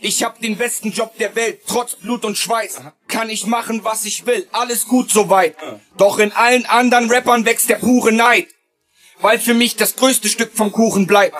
[0.00, 2.80] Ich hab den besten Job der Welt, trotz Blut und Schweiß.
[3.08, 5.56] Kann ich machen, was ich will, alles gut soweit.
[5.96, 8.48] Doch in allen anderen Rappern wächst der pure Neid.
[9.20, 11.36] Weil für mich das größte Stück vom Kuchen bleibt.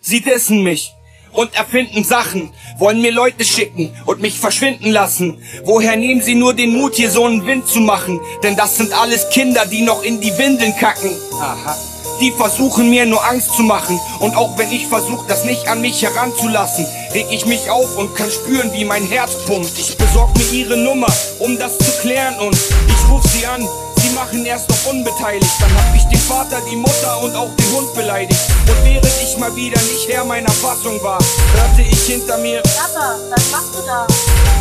[0.00, 0.92] Sie dissen mich
[1.32, 5.42] und erfinden Sachen, wollen mir Leute schicken und mich verschwinden lassen.
[5.64, 8.20] Woher nehmen sie nur den Mut, hier so einen Wind zu machen?
[8.42, 11.10] Denn das sind alles Kinder, die noch in die Windeln kacken.
[11.40, 11.93] Aha.
[12.20, 14.00] Die versuchen mir nur Angst zu machen.
[14.20, 18.14] Und auch wenn ich versuche, das nicht an mich heranzulassen, reg ich mich auf und
[18.14, 19.78] kann spüren, wie mein Herz pumpt.
[19.78, 23.66] Ich besorg mir ihre Nummer, um das zu klären und ich ruf sie an.
[23.96, 27.72] Sie machen erst noch unbeteiligt, dann hab ich den Vater, die Mutter und auch den
[27.72, 28.40] Hund beleidigt.
[28.68, 31.18] Und während ich mal wieder nicht Herr meiner Fassung war,
[31.54, 34.06] hörte ich hinter mir, Papa, was machst du da?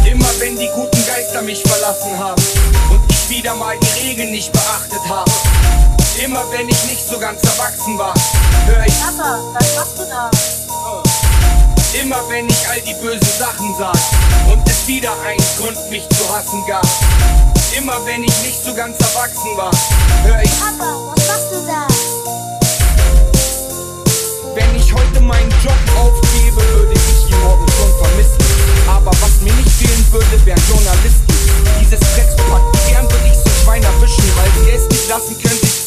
[0.10, 2.42] immer wenn die guten Geister mich verlassen haben
[3.38, 5.32] wieder mal die Regeln nicht beachtet habe.
[6.24, 8.14] Immer wenn ich nicht so ganz erwachsen war,
[8.68, 10.30] hör ich Papa, was machst du da?
[12.00, 13.92] immer wenn ich all die bösen Sachen sah
[14.52, 16.86] und es wieder einen Grund mich zu hassen gab.
[17.76, 19.72] Immer wenn ich nicht so ganz erwachsen war,
[20.24, 21.63] hör ich Papa, was machst du da?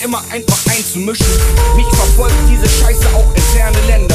[0.06, 1.26] Immer einfach einzumischen.
[1.74, 4.14] Mich verfolgt diese Scheiße auch in ferne Länder.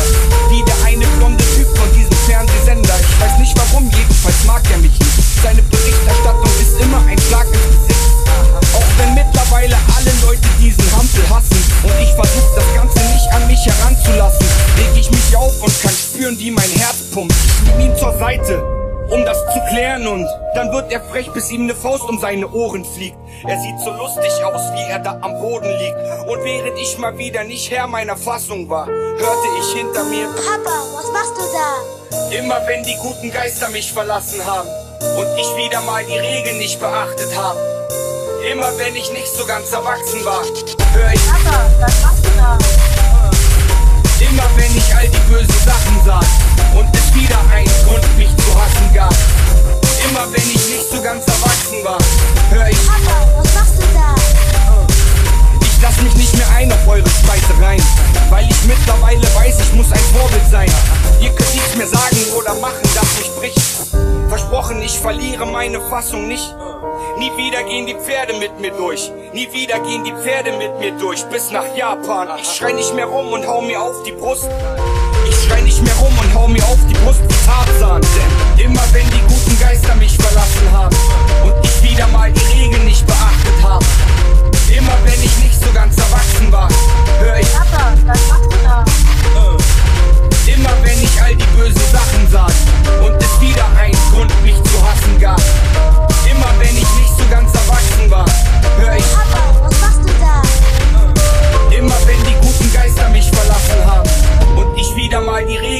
[0.50, 2.96] Wie der eine blonde Typ von diesem Fernsehsender.
[2.96, 5.44] Ich weiß nicht warum, jedenfalls mag er mich nicht.
[5.44, 8.08] Seine Berichterstattung ist immer ein Schlag ins Gesicht.
[8.74, 13.48] Auch wenn mittlerweile alle Leute diesen Hampel hassen und ich versuch das Ganze nicht an
[13.48, 17.36] mich heranzulassen, leg ich mich auf und kann spüren, wie mein Herz pumpt.
[17.36, 18.64] Ich nehm ihn zur Seite,
[19.12, 22.48] um das zu klären und dann wird er frech, bis ihm ne Faust um seine
[22.48, 23.21] Ohren fliegt.
[23.48, 25.98] Er sieht so lustig aus, wie er da am Boden liegt.
[26.28, 30.84] Und während ich mal wieder nicht Herr meiner Fassung war, hörte ich hinter mir, Papa,
[30.96, 32.02] was machst du da?
[32.38, 34.68] immer wenn die guten Geister mich verlassen haben
[35.18, 37.60] und ich wieder mal die Regeln nicht beachtet habe.
[38.52, 40.44] Immer wenn ich nicht so ganz erwachsen war,
[40.94, 42.91] hör ich Papa, was machst du da?
[62.22, 63.60] Sagen oder machen, das mich bricht.
[64.30, 66.56] Versprochen, ich verliere meine Fassung nicht.
[67.18, 69.12] Nie wieder gehen die Pferde mit mir durch.
[69.34, 71.24] Nie wieder gehen die Pferde mit mir durch.
[71.26, 72.30] Bis nach Japan.
[72.42, 74.50] Ich schrei nicht mehr rum und hau mir auf die Brust.
[75.30, 77.22] Ich schrei nicht mehr rum und hau mir auf die Brust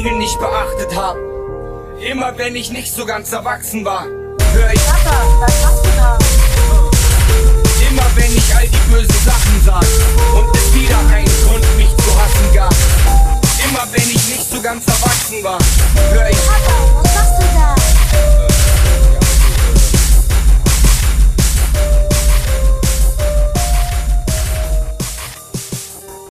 [0.02, 1.16] Regeln nicht beachtet hab.
[2.00, 6.18] Immer wenn ich nicht so ganz erwachsen war, hör ich Papa, was machst du da?
[7.88, 9.80] Immer wenn ich all die bösen Sachen sah
[10.40, 12.74] und es wieder einen Grund mich zu hassen gab.
[13.70, 15.60] Immer wenn ich nicht so ganz erwachsen war.